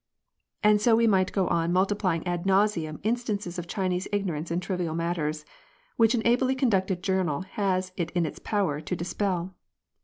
And 0.63 0.81
so 0.81 0.95
we 0.95 1.05
might 1.05 1.31
go 1.31 1.47
on 1.49 1.71
multiplying 1.71 2.25
ad 2.25 2.43
nauseam. 2.43 2.99
instances 3.03 3.59
of 3.59 3.67
Chinese 3.67 4.07
ignorance 4.11 4.49
in 4.49 4.59
trivial 4.59 4.95
matters 4.95 5.45
which 5.95 6.15
an 6.15 6.25
ably 6.25 6.55
conducted 6.55 7.03
journal 7.03 7.41
has 7.41 7.91
it 7.97 8.09
in 8.15 8.25
its 8.25 8.39
power 8.39 8.81
to 8.81 8.95
dis 8.95 9.13
pel. 9.13 9.53